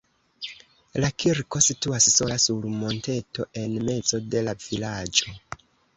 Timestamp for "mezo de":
3.91-4.43